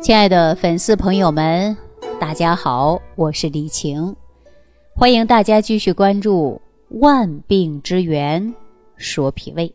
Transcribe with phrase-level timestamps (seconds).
[0.00, 1.76] 亲爱的粉丝朋友们，
[2.20, 4.14] 大家好，我是李晴，
[4.94, 6.60] 欢迎大家继续关注
[7.00, 8.54] 《万病之源
[8.96, 9.68] 说脾胃》。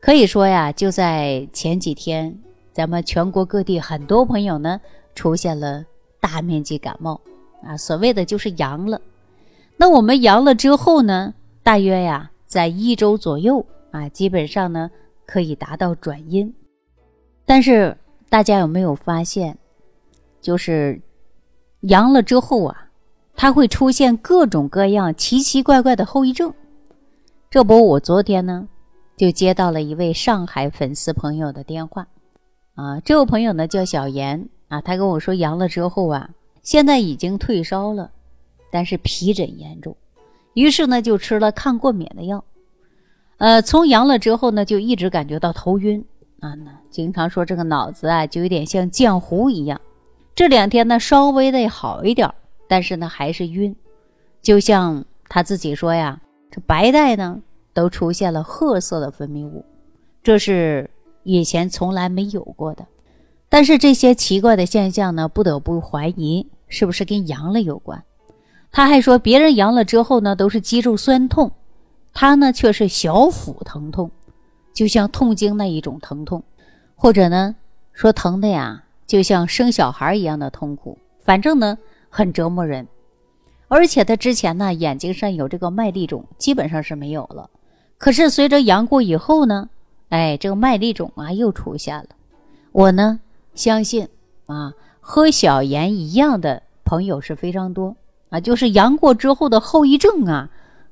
[0.00, 2.38] 可以说呀，就在前几天，
[2.74, 4.78] 咱们全国各地很多朋友呢
[5.14, 5.82] 出现了
[6.20, 7.18] 大面积感冒
[7.64, 9.00] 啊，所谓的就是阳了。
[9.78, 14.90] 那我们阳了之后呢，大约呀在一周左右啊，基本上呢
[15.24, 16.54] 可以达到转阴，
[17.46, 17.96] 但是。
[18.28, 19.56] 大家有没有发现，
[20.40, 21.00] 就是
[21.80, 22.88] 阳了之后啊，
[23.36, 26.52] 它会出现各种各样奇奇怪怪的后遗症。
[27.48, 28.68] 这不，我昨天呢
[29.16, 32.08] 就接到了一位上海粉丝朋友的电话，
[32.74, 36.30] 啊，这位朋友呢叫小严啊，他跟我说阳了之后啊，
[36.62, 38.10] 现在已经退烧了，
[38.72, 39.96] 但是皮疹严重，
[40.54, 42.44] 于是呢就吃了抗过敏的药，
[43.38, 46.04] 呃，从阳了之后呢就一直感觉到头晕。
[46.40, 49.80] 啊，那经常说这个脑子啊，就有点像浆糊一样。
[50.34, 52.32] 这两天呢，稍微的好一点，
[52.68, 53.74] 但是呢，还是晕。
[54.42, 57.40] 就像他自己说呀，这白带呢，
[57.72, 59.64] 都出现了褐色的分泌物，
[60.22, 60.90] 这是
[61.22, 62.86] 以前从来没有过的。
[63.48, 68.04] 但是这些奇怪的现象呢，不得不怀疑是不是跟阳了有关。
[68.70, 71.52] 他还说，别人阳了之后呢，都是肌肉酸痛，
[72.12, 74.10] 他呢却是小腹疼痛。
[74.76, 76.44] 就像痛经那一种疼痛，
[76.96, 77.56] 或者呢
[77.94, 81.78] 说疼的呀，就像生小孩一样的痛苦，反正呢
[82.10, 82.86] 很折磨人。
[83.68, 87.48] 而且他之前呢眼睛上有这个麦粒肿，基本上是没有了。
[87.96, 89.70] 可是随着阳过以后呢，
[90.10, 92.08] 哎，这个麦粒肿啊又出现了。
[92.72, 93.18] 我呢
[93.54, 94.06] 相信
[94.44, 97.96] 啊，和小严一样的朋友是非常多
[98.28, 100.50] 啊，就是阳过之后的后遗症啊，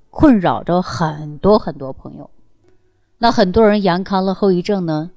[0.08, 2.30] 困扰着很多很多朋友。
[3.24, 5.10] 那很多人阳康了后遗症呢，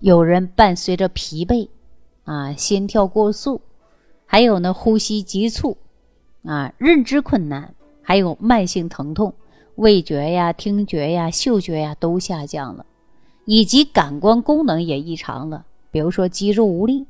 [0.00, 1.70] 有人伴随着疲惫，
[2.24, 3.62] 啊，心跳过速，
[4.26, 5.78] 还有呢呼吸急促，
[6.44, 9.32] 啊，认知困难，还有慢性疼痛，
[9.76, 12.84] 味觉呀、听觉呀、嗅觉呀都下降了，
[13.46, 17.06] 以及感官功能也异常了，比如说肌肉无力，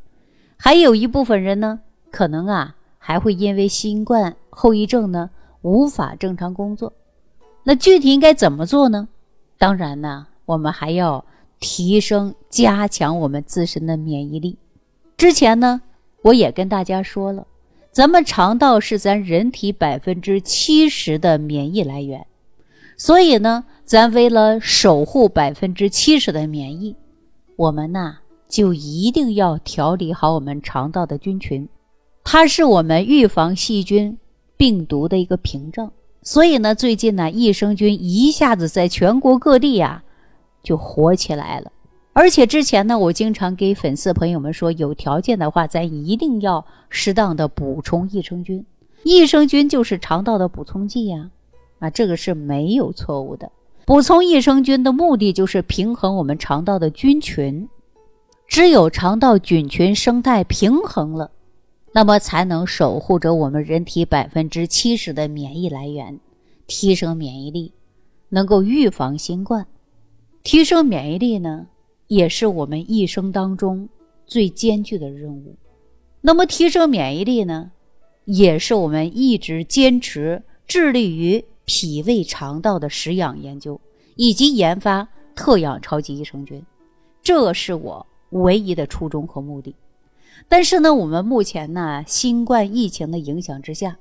[0.57, 1.81] 还有一部分人呢，
[2.13, 5.31] 可能啊还会因为新冠后遗症呢
[5.63, 6.93] 无法正常工作。
[7.65, 9.09] 那具体应该怎么做呢？
[9.59, 11.25] 当然呢，我们还要
[11.59, 14.59] 提升、加强我们自身的免疫力。
[15.17, 15.81] 之前呢，
[16.23, 17.47] 我也跟大家说了，
[17.91, 22.27] 咱们肠道是咱人体百分之七十的免疫来源，
[22.99, 26.95] 所以呢，咱为了守护百分之七十的免疫，
[27.57, 28.19] 我们呢
[28.49, 31.67] 就一定要调理好我们肠道的菌群，
[32.23, 34.19] 它是我们预防细菌、
[34.59, 35.91] 病毒的一个屏障。
[36.27, 40.03] 所以呢，最近呢，益生菌一下子在全国各地呀
[40.61, 41.71] 就火起来了。
[42.13, 48.67] 而且之前呢，我经常给粉丝朋友们说，有条件的话，咱一定要适当的补充益生菌。
[49.05, 51.31] 益生菌就是肠道的补充剂呀，
[51.79, 53.49] 啊，这个是没有错误的。
[53.85, 57.69] 补充益生菌的目的就是平衡我们肠道的菌群，
[58.49, 61.31] 只有肠道菌群生态平衡了。
[61.97, 66.21] 那么才能守护着我们人体百分之七十的免疫来源，
[66.67, 67.73] 提升免疫力，
[68.29, 69.67] 能够预防新冠。
[70.43, 71.69] 提升免疫力呢，
[72.07, 73.89] 也是我们一生当中
[74.27, 75.57] 最艰巨的任务。
[76.21, 77.73] 那么提升免疫力呢，
[78.27, 83.81] 也是我们一直坚持致力于脾胃肠道的食养研究，
[84.17, 86.63] 以及研发特养超级益生菌。
[87.23, 89.75] 这是我唯一的初衷和目的。
[90.49, 93.99] 但是呢，我们目前呢，新冠疫情的影响之下，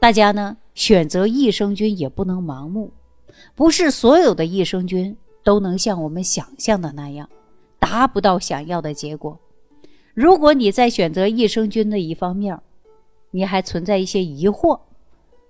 [0.00, 2.92] 大家呢选择益生菌也不能盲目，
[3.54, 7.28] 不是所有的益生菌都能像我们想象的那样，
[7.78, 9.38] 达不到想要的结果。
[10.12, 12.58] 如果你在选择益生菌的一方面，
[13.30, 14.80] 你还存在一些疑惑，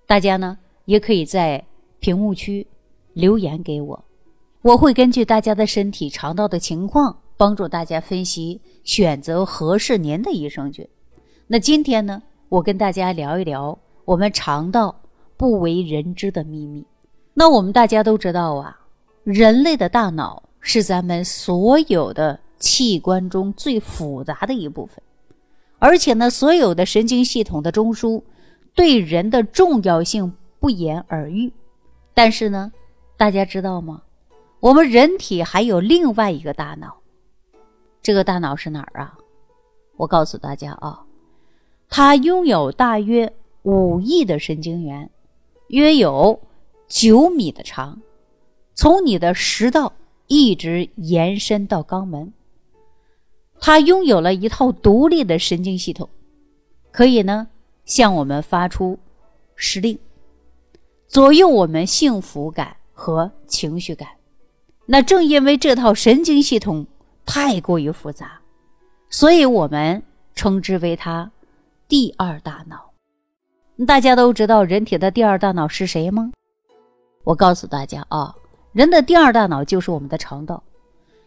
[0.07, 1.65] 大家呢也可以在
[1.99, 2.67] 屏幕区
[3.15, 4.05] 留言给我，
[4.61, 7.17] 我会根据大家的身体肠道的情况。
[7.41, 10.87] 帮助大家分析选择合适您的益生菌。
[11.47, 14.95] 那今天呢，我跟大家聊一聊我们肠道
[15.39, 16.85] 不为人知的秘密。
[17.33, 18.79] 那我们大家都知道啊，
[19.25, 25.03] 人类的大脑是咱们所有的器官中最复杂的一部分，
[25.79, 28.23] 而且呢，所有的神经系统的中枢
[28.75, 31.51] 对人的重要性不言而喻。
[32.13, 32.71] 但是呢，
[33.17, 34.03] 大家知道吗？
[34.61, 37.00] 我们人体还有另外一个大脑。
[38.03, 39.19] 这个大脑是哪儿啊？
[39.97, 41.05] 我告诉大家啊，
[41.89, 43.33] 它拥有大约
[43.63, 45.11] 五亿的神经元，
[45.69, 46.41] 约有
[46.89, 48.01] 九米的长，
[48.75, 49.93] 从你的食道
[50.27, 52.33] 一直延伸到肛门。
[53.61, 56.09] 它拥有了一套独立的神经系统，
[56.91, 57.49] 可以呢
[57.85, 58.99] 向我们发出
[59.55, 59.99] 指令，
[61.07, 64.09] 左右我们幸福感和情绪感。
[64.87, 66.87] 那正因为这套神经系统
[67.31, 68.33] 太过于复杂，
[69.09, 70.03] 所以我们
[70.35, 71.31] 称之为它
[71.87, 72.91] 第二大脑。
[73.87, 76.33] 大家都知道人体的第二大脑是谁吗？
[77.23, 78.35] 我告诉大家啊，
[78.73, 80.61] 人的第二大脑就是我们的肠道，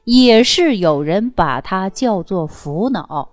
[0.04, 3.30] 也是有人把它叫做福脑，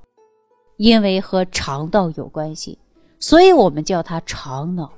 [0.76, 2.78] 因为和肠道有关系，
[3.19, 4.93] 所以我们叫它肠脑。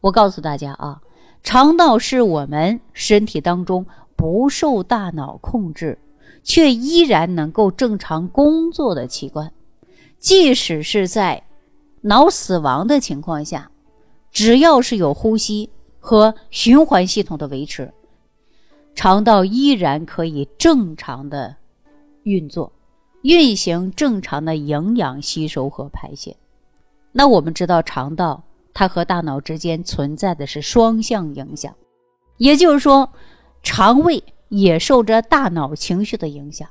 [0.00, 1.02] 我告诉大家啊，
[1.42, 3.84] 肠道是我们身体当中。
[4.14, 5.96] 不受大脑控制，
[6.42, 9.52] 却依然能够正常工作的器官，
[10.18, 11.42] 即使是在
[12.02, 13.70] 脑死亡的情况下，
[14.30, 17.92] 只要是有呼吸和循环系统的维持，
[18.94, 21.56] 肠道依然可以正常的
[22.22, 22.72] 运作，
[23.22, 26.36] 运行正常的营养吸收和排泄。
[27.12, 28.42] 那我们知道，肠道
[28.72, 31.74] 它和大脑之间存在的是双向影响，
[32.36, 33.08] 也就是说。
[33.60, 36.68] 肠胃也受着大脑情绪的影响，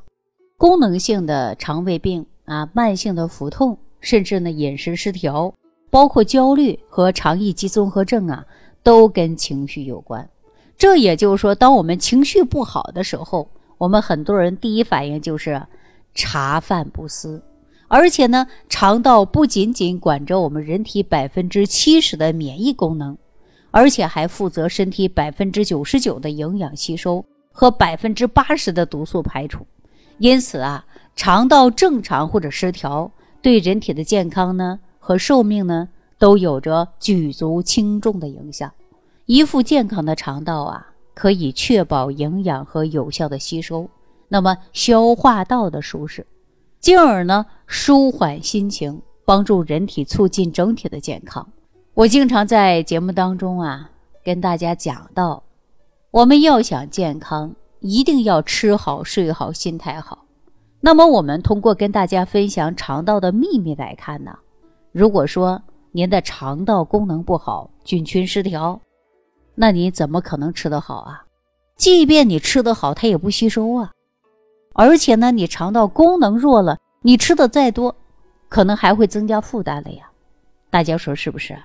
[0.58, 5.54] 功能性的肠胃病啊，慢性的腹痛，甚至呢饮食失调，
[5.90, 8.46] 包括焦虑和肠易激综合症啊，
[8.84, 10.28] 都跟情绪有关。
[10.78, 15.62] 这也就是说，当我们情绪不好的时候，我们很多人第一反应就是
[16.14, 17.44] 茶饭不思，
[17.88, 23.18] 而且呢，肠道不仅仅管着我们人体百分之七十的免疫功能。
[23.70, 27.24] 而且还负责身体百分之九十九的营养吸收
[27.60, 29.66] 和百分之八十的毒素排除，
[30.20, 33.12] 因此啊，肠道正常或者失调，
[33.42, 35.90] 对人体的健康呢和寿命呢
[36.20, 38.72] 都有着举足轻重的影响。
[39.26, 43.90] 一副健康的肠道啊，可以确保营养和有效的吸收，
[44.28, 46.28] 那么消化道的舒适，
[46.80, 51.50] 进而呢舒缓心情，帮助人体促进整体的健康。
[51.96, 53.90] 我经常在节目当中啊，
[54.24, 55.42] 跟大家讲到，
[56.10, 60.26] 我们要想健康，一定要吃好、睡好、心态好。
[60.80, 64.32] 那么，我们通过跟大家分享肠道的秘密来看呢，
[64.94, 65.62] 如果说
[65.92, 68.80] 您的肠道功能不好、菌群失调，
[69.54, 71.26] 那你怎么可能吃得好啊？
[71.76, 73.92] 即便你吃得好，它也不吸收啊。
[74.74, 77.94] 而且呢，你肠道功能弱了，你吃的再多，
[78.48, 80.10] 可能还会增加负担了呀。
[80.70, 81.58] 大家说是不是？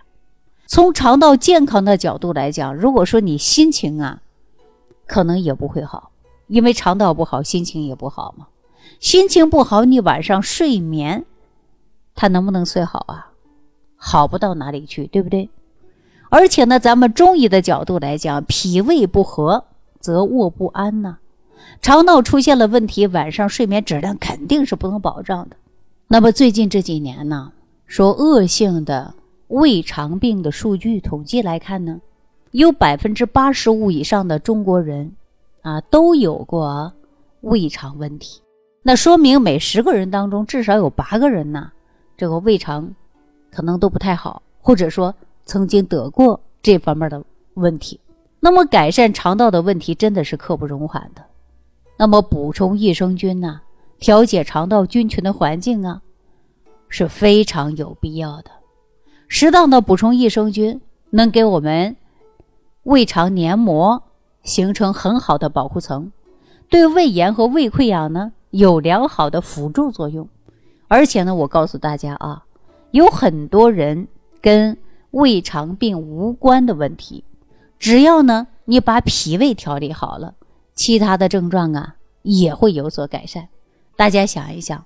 [0.66, 4.20] 从肠道健康的角度来讲，如果说你心情啊，
[5.06, 6.10] 可能也不会好，
[6.46, 8.46] 因为肠道不好，心情也不好嘛。
[9.00, 11.24] 心情不好，你晚上睡眠，
[12.14, 13.32] 它能不能睡好啊？
[13.96, 15.50] 好不到哪里去，对不对？
[16.30, 19.64] 而且呢，咱们中医的角度来讲，脾胃不和
[20.00, 21.18] 则卧不安呐。
[21.80, 25.56] 肠道出现了问题，晚上睡眠质量肯定是不能保障的。
[26.08, 27.52] 那么最近这几年呢，
[27.86, 29.14] 说恶性的。
[29.48, 32.00] 胃肠病的数据统计来看呢，
[32.52, 35.12] 有百分之八十五以上的中国人，
[35.62, 36.92] 啊都有过
[37.40, 38.40] 胃肠问题。
[38.82, 41.72] 那说明每十个人当中至少有八个人呢，
[42.16, 42.94] 这个胃肠
[43.50, 45.14] 可能都不太好，或者说
[45.44, 47.98] 曾经得过这方面的问题。
[48.38, 51.24] 那么改善肠道的问题真的是刻不容缓的。
[51.96, 53.60] 那么补充益生菌呐，
[53.98, 56.02] 调节肠道菌群的环境啊，
[56.88, 58.50] 是非常有必要的。
[59.28, 60.80] 适当的补充益生菌，
[61.10, 61.96] 能给我们
[62.84, 64.02] 胃肠黏膜
[64.42, 66.10] 形成很好的保护层，
[66.68, 70.28] 对胃炎和胃溃疡呢有良好的辅助作用。
[70.88, 72.44] 而且呢，我告诉大家啊，
[72.90, 74.08] 有很多人
[74.40, 74.76] 跟
[75.12, 77.24] 胃肠病无关的问题，
[77.78, 80.34] 只要呢你把脾胃调理好了，
[80.74, 83.48] 其他的症状啊也会有所改善。
[83.96, 84.84] 大家想一想。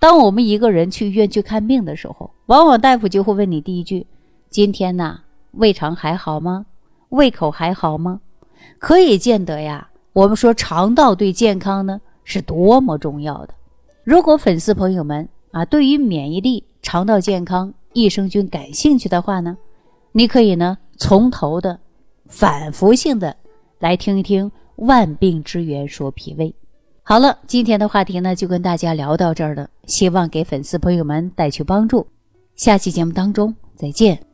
[0.00, 4.06] 当我们一个人去医院去看病的时候，往往大夫就会问你第一句
[4.50, 5.20] ：“今天呐，
[5.52, 6.66] 胃肠还好吗？
[7.14, 8.20] 胃口还好吗？”
[8.78, 13.54] 可以见得呀，我们说肠道对健康呢是多么重要的。
[14.02, 19.56] 如果粉丝朋友们啊，对于免疫力、肠道健康、益生菌感兴趣的话呢，
[20.12, 21.78] 你可以呢从头的、
[22.26, 23.34] 反复性的
[23.78, 26.50] 来听一听《万病之源说脾胃》。
[27.02, 32.06] 好了，今天的话题呢就跟大家聊到这儿了，希望给粉丝朋友们带去帮助。
[32.56, 34.33] 下期节目当中再见。